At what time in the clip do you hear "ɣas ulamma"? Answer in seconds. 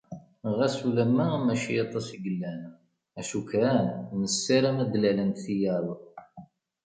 0.57-1.25